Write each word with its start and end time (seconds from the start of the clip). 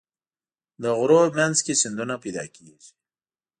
د 0.81 0.83
غرونو 0.97 1.35
منځ 1.37 1.57
کې 1.65 1.73
سیندونه 1.81 2.15
پیدا 2.23 2.43
کېږي. 2.55 2.89